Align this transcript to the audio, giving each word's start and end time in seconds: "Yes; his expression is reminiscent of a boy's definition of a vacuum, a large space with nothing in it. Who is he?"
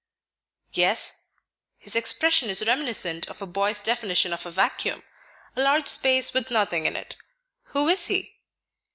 "Yes; 0.73 1.25
his 1.77 1.95
expression 1.95 2.49
is 2.49 2.65
reminiscent 2.65 3.27
of 3.29 3.39
a 3.39 3.45
boy's 3.45 3.83
definition 3.83 4.33
of 4.33 4.47
a 4.47 4.49
vacuum, 4.49 5.03
a 5.55 5.61
large 5.61 5.85
space 5.85 6.33
with 6.33 6.49
nothing 6.49 6.87
in 6.87 6.95
it. 6.95 7.17
Who 7.65 7.87
is 7.87 8.07
he?" 8.07 8.33